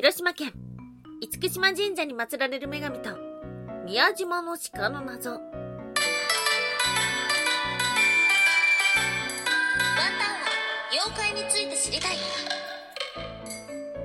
[0.00, 0.54] 広島県、
[1.20, 3.10] 厳島神社に祀られる女神と、
[3.84, 5.32] 宮島の鹿の謎。
[5.32, 5.52] ワンタン
[10.32, 10.48] は
[10.90, 12.16] 妖怪について知りたい。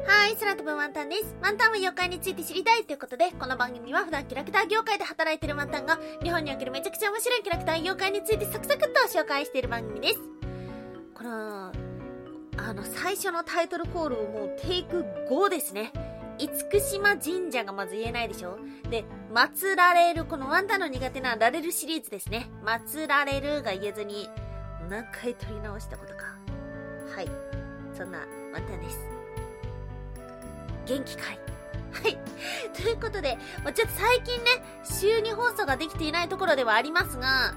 [0.06, 1.34] はい、空飛ぶワンタンです。
[1.42, 10.20] ワンタンは妖怪について知りたいということで、この番組は普段キャラクター業界で働いてるワンタンが、日本におけるめちゃくちゃ面白いキャラクター妖怪についてサクサクっと紹介している番組です。
[11.14, 11.72] この、
[12.68, 15.92] あの、最初のタイトルコールをもうテイク5ですね。
[16.40, 16.50] 厳
[16.82, 18.58] 島神社がまず言えないでしょ
[18.90, 22.50] で、祀られる、このワンダの苦手なられるシリーズですね。
[22.64, 24.28] 祀られるが言えずに、
[24.90, 26.36] 何回取り直したことか。
[27.16, 27.30] はい。
[27.96, 28.20] そんな
[28.52, 29.00] ワンタンです。
[30.88, 31.40] 元気かい
[31.92, 32.18] はい。
[32.74, 33.38] ということで、
[33.76, 34.50] ちょっと最近ね、
[34.84, 37.54] 週2放送ができていないところではありますが、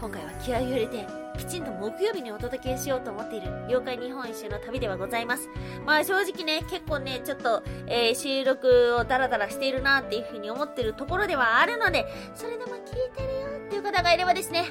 [0.00, 5.48] 今回は気合を入れて、きちんと木曜日にお届けしようと思っている妖怪日本一周の旅ではございます。
[5.86, 12.76] まあ正直ね、結構ね、ちょっと、えー、収録をダラダラしているなっていうふうに思ってるところではあるので、それでも聞い
[13.16, 14.66] てるよっていう方がいればですね、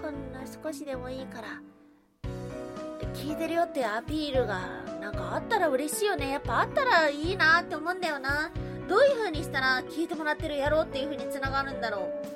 [0.00, 1.48] ほんの少しでもいいから、
[3.12, 4.60] 聞いてるよってアピールが
[5.02, 6.30] なんかあったら嬉しいよね。
[6.30, 8.50] やっぱあったらいいなって思うんだよな。
[8.88, 12.33] どういう風にしたら聞いてもらってるやろうっていう風に繋がるんだろう。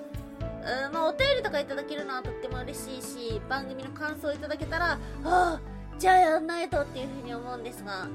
[0.69, 5.61] うん、まあ、お便りとかいただけるのはとっても嬉しいし、番組の感想をいただけたら、ああ、
[5.99, 8.07] じゃあやんないとっていうふうに思うんですが、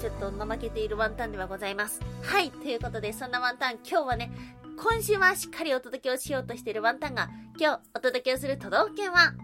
[0.00, 2.00] ちょっと怠けているワンタンではございます。
[2.22, 4.32] はい、ということで、そんなワンタン、今日はね、
[4.78, 9.34] 今週はしっかりお届けをしようとしているワンタンが、今日お届けをする都道府県は、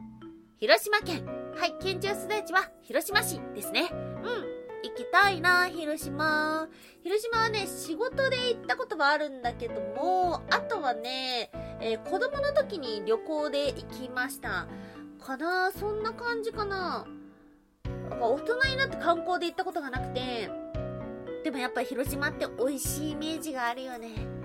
[0.59, 1.27] 広島県。
[1.57, 3.91] はい、県庁所在地は広島市ですね。
[3.93, 4.62] うん。
[4.83, 6.69] 行きたいな、広島。
[7.03, 14.67] 広島はね、仕事で行ったことはあるんだけども、あとはね、えー、子供の時に旅行で行きました。
[15.25, 17.07] かなそんな感じかな
[18.11, 20.51] なんか大人になって観光で行ったことがなくて、
[21.45, 24.42] でもやっぱ広島って美味しいイメージがあるよね。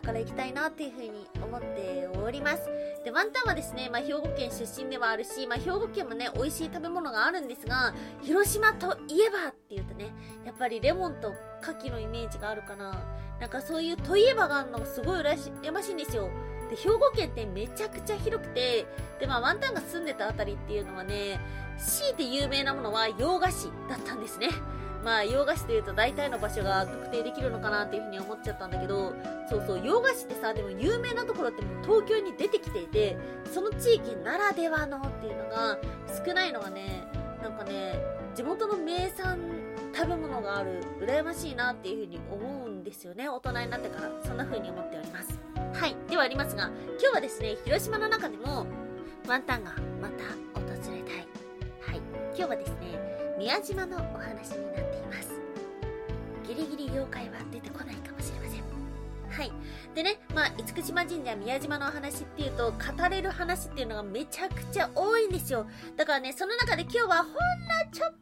[0.00, 2.70] だから行きたいなっていうふうに思っております。
[3.04, 10.14] で、ワンタンはですね、まあ、兵庫県出身ではあるし、まあ、兵庫県もね、美味しい食べ物があるんですが、広島といえばって言うとね、
[10.46, 12.98] やっぱりレモンと牡蠣のイメージがあるかな。
[13.38, 16.30] なんかそういうといえばがあるのがすごい羨ましいんですよ。
[16.70, 18.86] で、兵庫県ってめちゃくちゃ広くて、
[19.18, 21.38] で、まあ、ワンタンが住んでたあたりっていうのはね、
[21.78, 24.48] 強いて有名なものは洋菓子だったんですね。
[25.04, 29.14] まあ、洋菓子というと大体の場所が特定できるのかなっていうふうに思っちゃったんだけど、
[29.48, 33.16] そうそう、洋菓子ってさ、でも有名なところってもう東京に出てきていて、
[33.50, 35.78] その地域ならではのっていうのが
[36.24, 37.04] 少ないのがね、
[37.42, 37.98] なんかね、
[38.34, 39.38] 地元の名産
[39.94, 44.10] 食べ物がある、羨ましいなっていうふうに思うんですよね、大人になってから。
[44.24, 45.38] そんな風に思っております。
[45.72, 45.96] はい。
[46.08, 48.66] ではありますが、今日はですね、広島の中でも、
[49.26, 50.24] ワンタンがまた
[50.60, 51.26] 訪れたい。
[51.80, 52.02] はい。
[52.36, 55.30] 今日はですね、宮島のお話になっています。
[56.46, 58.62] ギリギリ妖怪は出てこないかもしれません。
[59.30, 59.50] はい。
[59.94, 65.66] でね、まあ、厳島神社宮島のお話っていうと、語れる話っていうのがめちゃくちゃ多いんですよ。
[65.96, 67.38] だからね、その中で今日はほんの
[67.90, 68.14] ちょっ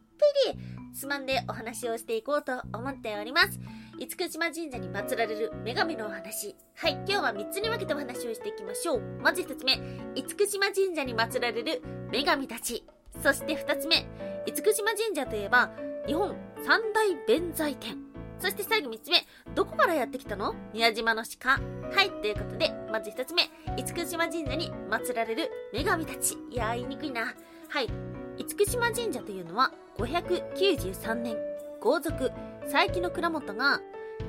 [0.46, 0.58] ぴり、
[0.94, 3.58] つまんでお話をしていこうと思っております。
[3.98, 6.54] 厳島神社に祀られる女神のお話。
[6.76, 9.00] はい、今日は3つに分けてお話をしていきましょう。
[9.20, 9.78] まず1つ目、
[10.14, 12.84] 厳島神社に祀られる女神たち。
[13.22, 14.06] そして2つ目、
[14.46, 15.70] 厳島神社といえば、
[16.06, 17.96] 日本三大弁財天。
[18.38, 20.54] そして最後3つ目、どこからやってきたの？
[20.72, 21.50] 宮島の鹿。
[21.50, 21.58] は
[22.02, 26.36] い、ということで、まず1つ目、厳島神社に祀られる女神たち。
[26.50, 27.34] いやー、言いにくいな。
[27.68, 27.88] はい、
[28.36, 31.36] 厳島神社というのは、593年、
[31.80, 32.30] 皇族、
[32.62, 33.80] 佐伯の倉本が、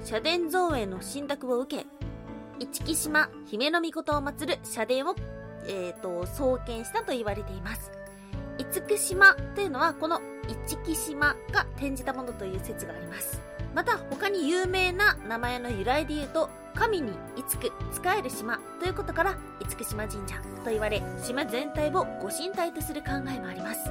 [0.03, 1.85] 社殿造営の信託を受け、
[2.59, 5.15] 市木島姫の御事を祀る社殿を、
[5.67, 7.91] えっ、ー、と、創建したと言われています。
[8.63, 10.21] 厳島というのは、この
[10.67, 13.41] 市木島が転じたものという説があります。
[13.73, 23.89] また、他に有名な名前の由来で言うと、神にいつく、使える島ということから、厳島神社と言われ、島全体をご神体とする考えもあります。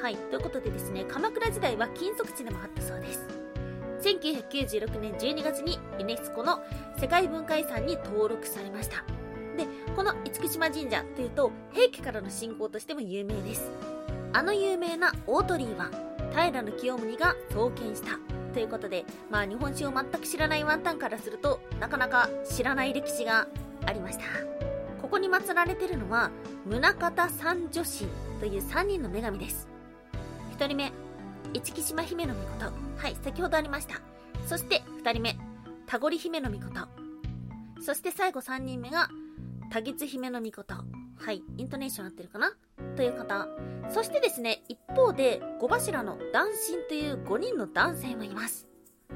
[0.00, 3.26] はい、ということでですね、鎌倉時代は金属地でもあったそうです。
[4.02, 6.62] 1996年12月にユネスコの
[6.98, 9.04] 世界文化遺産に登録されました。
[9.56, 9.66] で、
[9.96, 13.70] この厳島神社というと、平家からの信仰としても有名です。
[14.32, 15.90] あの有名な大鳥居は、
[16.32, 18.18] 平清盛が創建した
[18.52, 23.48] ということで、まあ日本史を全く知らないワンタンからすると、なかなか知らない歴史が
[23.86, 24.24] ありました。
[25.00, 26.30] ここに祀られているのは、
[26.66, 28.08] 宗像三女神
[28.40, 29.68] という3人の女神です。
[30.58, 30.92] 1人目、
[31.54, 32.72] 市木島姫の御事。
[32.96, 34.00] はい、先ほどありました。
[34.46, 35.38] そして2人目、
[35.86, 36.86] 田堀姫の御事。
[37.80, 39.08] そして最後3人目が、
[39.70, 40.74] 多月姫の御事。
[40.74, 42.52] はい、イントネーション合ってるかな？
[42.98, 43.46] という方。
[43.88, 48.66] そしてですね、一方で、小柱の男神という5人の男性もいます。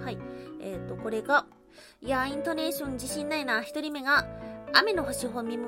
[0.00, 0.18] はい。
[0.60, 1.46] えっ、ー、と、これが、
[2.00, 3.60] いや、イントネーション自信ないな。
[3.60, 4.28] 一人目が、
[4.72, 5.66] 雨の星ほ耳、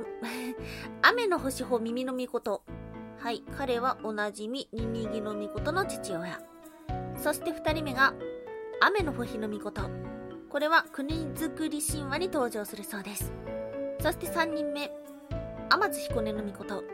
[1.02, 2.62] 雨の星ほ耳のみこと。
[3.18, 3.42] はい。
[3.58, 6.40] 彼はおなじみ、ニニギのみことの父親。
[7.16, 8.14] そして二人目が、
[8.80, 9.90] 雨の星のみこと。
[10.50, 13.32] これは国づくり神話に登場するそうです。
[14.00, 14.92] そして三人目、
[15.68, 16.93] 天津彦根のみこと。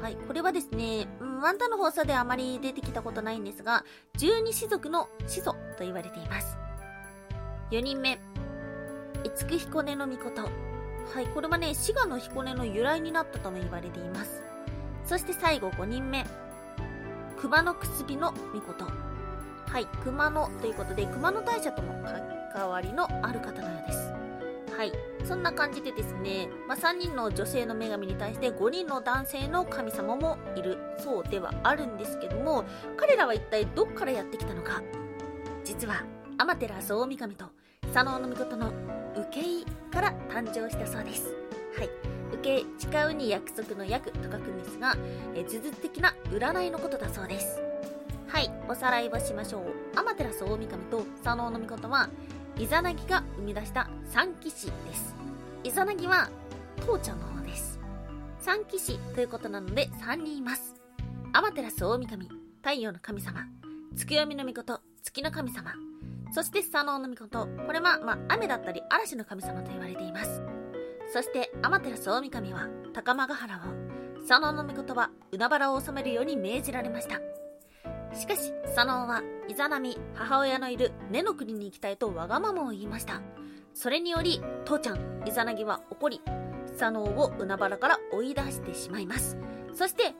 [0.00, 0.16] はい。
[0.16, 3.84] これはですね、うん、ワンタの放送ではあまり出てきたことないんですが、
[4.16, 6.56] 十二種族の始祖と言われています。
[7.70, 8.18] 4人目、
[9.24, 10.42] 五木彦根のみこと。
[10.42, 11.26] はい。
[11.26, 14.42] これはね、滋賀の彦根の由来になったとも言われています。
[15.04, 16.24] そして最後5人目、
[17.40, 18.84] 熊野くすびのみこと。
[18.84, 19.86] はい。
[20.04, 21.94] 熊野ということで、熊野大社とも
[22.52, 24.12] 関わりのある方のようです。
[24.76, 25.15] はい。
[25.26, 32.64] そんな感じでですね、まあ、3人の女性の女神に対して5人の男性の神様もいるそうではあるんですけども、
[32.96, 34.82] 彼らは一体どっからやってきたのか。
[35.64, 36.04] 実は、
[36.38, 37.46] 天照大神と
[37.92, 38.72] 佐野の命の
[39.16, 41.26] 受け入から誕生したそうです。
[41.76, 41.90] はい。
[42.32, 44.94] 受け、誓うに約束の約と書くんですが、
[45.34, 47.60] 呪術的な占いのことだそうです。
[48.28, 49.62] はい、おさらいをしましょう。
[49.96, 52.10] 天照大神と佐野の命は、
[52.58, 55.15] イザナギが生み出した三騎士です。
[55.66, 56.30] イザナギは、
[56.86, 57.80] 父ちゃんの方です。
[58.38, 60.76] 三騎士ということなので3人います。
[61.32, 62.28] アマテラス大神、
[62.62, 63.40] 太陽の神様、
[63.96, 65.72] 月読みの御事、月の神様、
[66.32, 70.40] そしてスサノオの御事、これは、まあ、雨だったり嵐の神様と言われています。
[71.12, 73.58] そして、アマテラス大神は、高間ヶ原を、
[74.20, 77.16] 佐野の御事は、海原を治めるように命じられました。
[78.16, 83.20] しかし、佐野は、イザナミ、母親のいる根の国に行きたいとわがままを言いました。
[83.78, 86.22] それにより、父ちゃん、イザナギは怒り、
[86.78, 89.36] 佐野を海原から追い出してしまいます。
[89.74, 90.14] そして、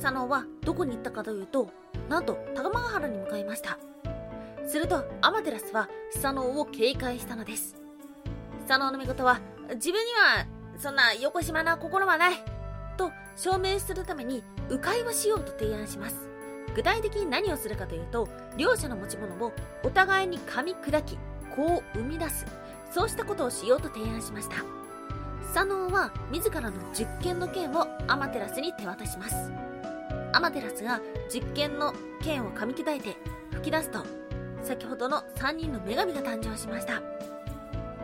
[0.00, 1.68] 佐野はどこに行ったかというと、
[2.08, 3.78] なんと、高間ヶ原に向かいました。
[4.66, 7.76] すると、アマテラスは、佐野を警戒したのです。
[8.66, 9.40] 佐野の見事は、
[9.74, 10.46] 自分には、
[10.78, 12.36] そんな横島な心はない。
[12.96, 16.30] と証明するために、迂回をしようと提案します。
[16.74, 18.26] 具体的に何をするかというと
[18.56, 21.18] 両者の持ち物をお互いに噛み砕き
[21.54, 22.46] こう生み出す
[22.92, 24.56] そうしたことをしようと提案しました。
[25.54, 29.50] 佐野は自らの実験の剣をアマテラスに手渡します。
[30.32, 31.00] アマテラスが
[31.32, 33.16] 実験の剣を噛み砕いて
[33.50, 34.04] 吹き出すと
[34.62, 37.02] 先ほどの3人の女神が誕生しました。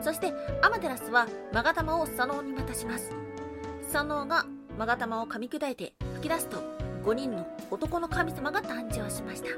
[0.00, 0.32] そして
[0.62, 3.11] アマテラスは勾玉を佐野に渡します。
[3.93, 4.46] 佐野が
[4.79, 6.62] 勾玉を噛み砕いて吹き出すと
[7.05, 9.49] 5人の男の神様が誕生しました。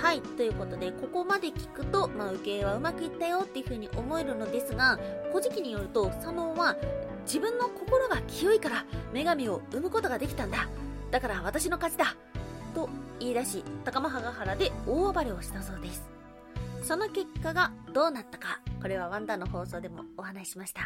[0.00, 0.20] はい。
[0.20, 4.98] ということで、ここまで聞くと、まあ、受け入れはうまくいったよっていう風に思えるのですが、
[5.32, 6.76] 古事記によると、佐野は、
[7.24, 10.68] 自分の心が清いから、女神を生むことができたんだ。
[11.10, 12.14] だから私の勝ちだ。
[12.74, 16.08] と言い出し、高間原原で大暴れをしたそうです。
[16.82, 20.82] その結果がどうなったか、これはワンダーの放送でもお話ししました。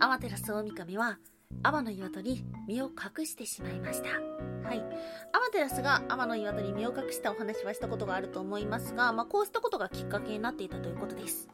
[0.00, 1.18] アマテラス大神は、
[1.62, 4.08] 天の岩戸に身を隠してしまいました。
[4.68, 4.78] はい。
[5.32, 11.48] アマテラスが天の岩戸に身を隠したお話はしたことがあると思いますが、まあ、こうしたことがきっかけになっていたということです。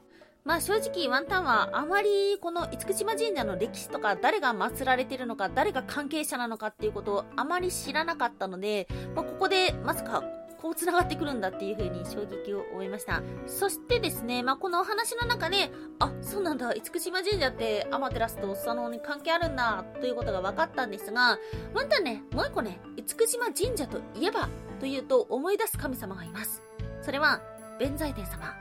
[0.44, 10.22] まあ正直ワンタンはあまりこの厳島神社の歴史とか誰が祀られているのか誰が関係者なのかっていうことをあまり知らなかったので、まあ、ここでまさか
[10.64, 13.22] こう繋がってくるんだっていう風に衝撃を覚えました。
[13.44, 21.38] そしてですね、まあ、このお話の中で、あ、そうなんだ、厳島神社ってアマテラスと佐野に関係あるんだ、ということが分かったんですが、
[21.74, 24.48] またね、もう一個ね、厳島神社といえば、
[24.80, 26.62] というと思い出す神様がいます。
[27.02, 27.42] それは、
[27.78, 28.54] 弁財天様。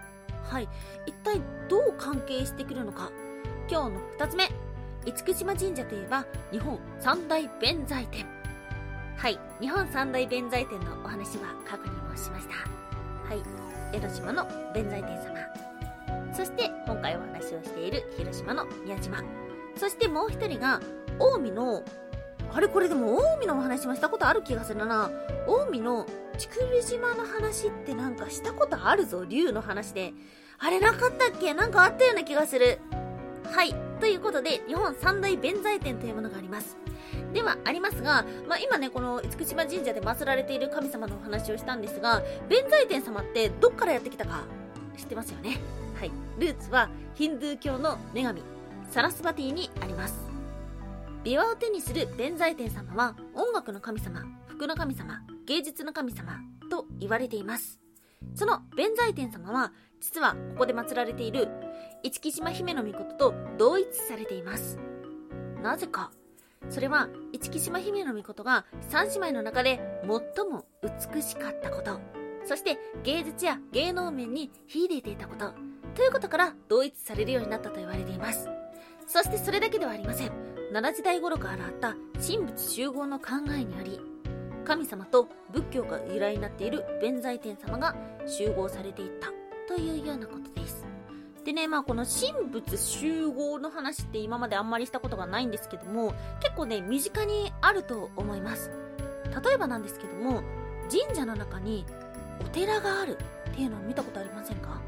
[0.44, 0.68] はい。
[1.06, 3.14] 一体どう関係してくるのか。
[3.70, 4.50] 今日の二つ目。
[5.06, 8.33] 厳島神社といえば、日本三大弁財天。
[9.18, 9.40] はい。
[9.62, 12.56] 日本三大弁財天のお話は過去にもしました。
[13.28, 13.42] はい。
[13.94, 15.34] 江ノ島の弁財天様。
[16.34, 19.24] そして、今回お話をしている広島の宮島。
[19.78, 20.82] そしてもう一人が、
[21.20, 21.84] 近江の、
[22.52, 25.10] あれこれでも近江のお話もしたことある気がするな。
[25.46, 26.48] 近江の竹
[26.82, 30.14] 生島の話ってなんかしたことあるぞ、竜の話で。
[30.60, 31.54] あれなかったっけ？
[31.54, 32.80] なんかあったような気がする。
[33.46, 33.76] はい。
[34.04, 36.76] ということで、日本三大弁財天というものがあります。
[37.32, 44.44] ではありますが、まあ、今ね、この厳島神社で祀られている神様のお話をしたんですが、弁財天様ってどっからやってきたか
[44.98, 45.58] 知ってますよね？
[45.98, 46.12] はい。
[46.38, 48.44] ルーツはヒンドゥー教の女神、
[48.90, 50.16] サラスバティにあります。
[51.24, 57.83] 琵琶を手にする弁財天様は音楽の神様、服の神様、芸術の神様と言われています。
[58.36, 61.50] その弁財天様は、実はここで祀られている
[62.04, 64.80] 市木島姫の御事と同一されています。
[65.62, 66.12] なぜか
[66.70, 72.00] それは、市木島姫の御事が三姉妹の中で最も美しかったこと。
[72.46, 75.74] そして芸術や芸能面に秀でていたこと。
[75.96, 78.50] ということから同一されるようになったと言われています
[79.08, 80.32] そしてそれだけではありません
[80.72, 84.00] 奈良時代頃からあった神仏集合の考えにより
[84.66, 89.28] 神様と仏教が由来になっている弁財天様が集合されていった
[89.68, 90.86] というようなことです
[91.46, 98.72] でね、まあこの神仏集合の話って今まであんまりしたことがないんですけども、結構ね、身近にあると思います。
[99.44, 100.42] 例えばなんですけども、
[100.90, 101.86] 神社の中に
[102.40, 103.18] お寺がある
[103.50, 104.80] っていうのを見たことありませんか？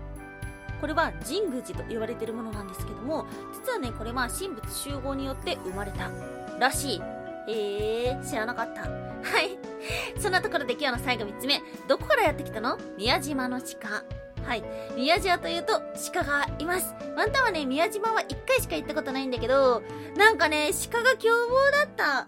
[0.79, 6.09] これは神宮寺と言われてるものなんですけども、実はね、これは神仏集合によって生まれた
[6.57, 7.01] らしい。
[7.49, 8.87] えー、知らなかった。
[9.25, 9.57] はい。
[10.19, 11.61] そんなところで今日の最後3つ目。
[11.87, 12.77] どこからやってきたの？
[12.97, 14.03] 宮島の鹿。
[14.47, 14.63] はい。
[14.95, 15.81] 宮島というと
[16.13, 16.93] 鹿がいます。
[17.15, 19.81] ワンタンはね、宮島は1回しか行ったことないんだけど、
[20.15, 22.27] なんかね、鹿が凶暴だった。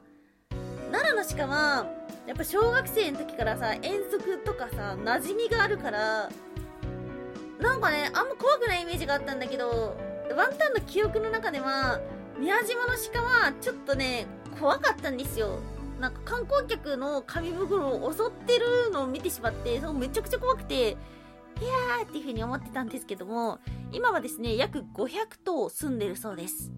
[0.92, 1.86] 奈良の鹿は、
[2.26, 6.30] やっぱ小学生の時からさ、遠足とかさ、馴染みがあるから、
[7.60, 9.96] なんかね、あんま怖くないイメージがあったんだけど、
[10.36, 12.00] ワンタンの記憶の中では、
[12.40, 14.26] 宮島の鹿はちょっとね、
[14.60, 15.60] 怖かったんですよ。
[16.00, 23.60] なんか観光客の紙袋を襲ってるのを見てしまって、そうめちゃくちゃ怖くて、いやーっていう風に思ってたんですけども、
[23.92, 25.10] 今はですね、約500
[25.44, 26.72] 頭住んでるそうです。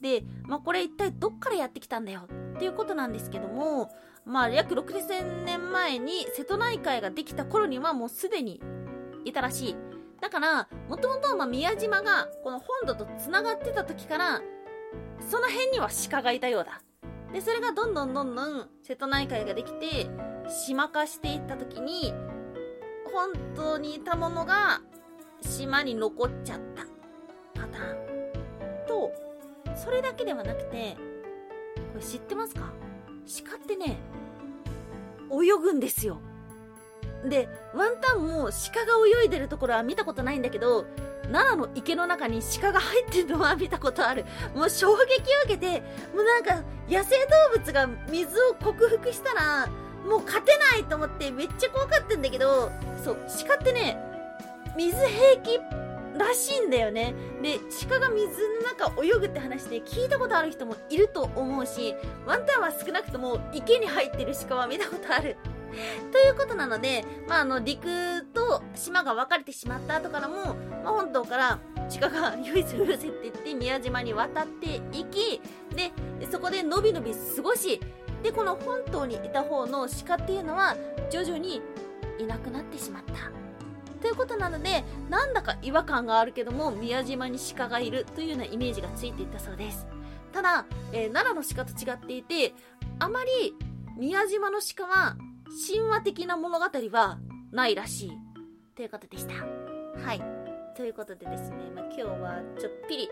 [0.00, 2.28] で、まあ、これ一体どっからやってきたんだよ？
[2.56, 3.90] っていうことなんですけども、
[4.24, 8.60] まあ、約6000年前に瀬戸内海ができた頃にはもうすでに
[9.24, 9.76] いたらしい。
[10.20, 14.42] だから、もともとま宮島がこの本土と繋がってた時から、
[15.30, 16.80] その辺には鹿がいたようだ。
[17.32, 20.08] で、それがどんどんどんどん瀬戸内海ができて、
[20.48, 22.14] 島化していった時に、
[23.12, 24.80] 本当にいたものが
[25.40, 26.84] 島に残っちゃった。
[27.60, 28.86] パターン。
[28.86, 29.10] と
[29.74, 30.96] それだけではなくて
[31.92, 32.72] これ知ってますか？
[33.48, 33.98] 鹿ってね
[35.30, 36.20] 泳ぐんですよ。
[37.24, 38.92] でワンタンも鹿が
[39.22, 40.86] 泳いでるところは見たことないんだけど
[41.32, 44.96] 奈良の池の中に鹿が入ってるのは見たことあるもう衝撃を
[45.44, 45.80] 受けて
[46.14, 47.16] もうなんか野生
[47.52, 49.68] 動物が水を克服したら
[50.06, 52.70] もう勝てないと思ってめっちゃ怖かったんだけど、
[53.04, 53.16] そう、
[53.48, 53.98] 鹿ってね、
[54.76, 55.58] 水平気
[56.16, 57.14] らしいんだよね。
[57.42, 57.58] で、
[57.88, 61.94] 鹿が水の中泳ぐって話で聞いたことある人もいると思うし、
[62.24, 65.36] ワンタンは少なくとも池に入ってる鹿は見たことある。
[66.12, 71.58] ということなので、まあ、あの、陸と島が分かれてしまった後からも、まあ、本島から
[72.00, 75.40] 鹿が唯一うるせって言って宮島に渡っていき、
[75.74, 75.92] で、
[76.30, 77.80] そこでのびのび過ごし、
[78.22, 80.76] でこの本島にいた方の鹿っていうのは
[81.10, 81.60] 徐々に
[82.18, 83.30] いなくなってしまった。
[84.00, 89.86] ということなのでなんだか違和感があるけども宮島に鹿がいるというようなイメージがついていたそうです。
[90.32, 92.52] ただ、えー、奈良の鹿と違っていて
[92.98, 93.54] あまり
[93.96, 95.16] 宮島の鹿は
[95.56, 97.18] 神話的な物語は
[97.50, 98.12] ないらしい
[98.76, 99.34] ということでした
[100.04, 100.20] はい
[100.76, 103.08] ということでですね、まあ、今日はちょっぴり、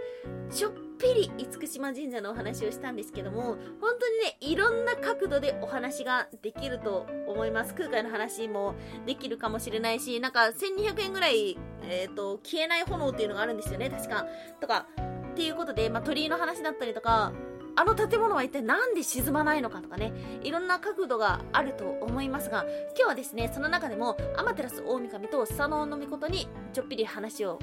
[0.51, 7.75] ちょっぴり厳島神社のお話をしたんですけども、本当にね、いろんな角度でお話ができると思います。
[7.75, 8.75] 空海の話も
[9.07, 11.57] できるかもしれないし、なんか1200円ぐらい、
[11.89, 14.27] えっ、ー、と、消えない炎っていうのがあるんですよね、確か。
[14.61, 14.87] とか、
[15.33, 17.33] っていうことで、まあ、鳥居の話だったりとか、
[17.77, 20.13] あの建物は一体何で沈まないのかとかね、
[20.43, 22.65] いろんな角度があると思いますが、
[22.97, 27.59] 今日はですね、その中でも、天照大神と佐野の御事にちょっぴり話を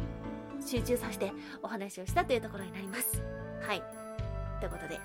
[0.65, 1.31] 集中させて
[1.63, 3.21] お話をしたというところになります。
[3.61, 3.83] はい。
[4.59, 4.99] ということで、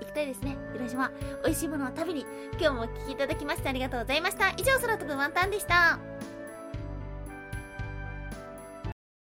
[0.00, 0.56] 行きたいですね。
[0.72, 1.10] 広島。
[1.44, 2.26] 美味しいものを食べに、
[2.58, 4.50] 今日もお聴きいただきましてありがとうございました。
[4.50, 5.98] 以上、空飛ぶワンタンでした。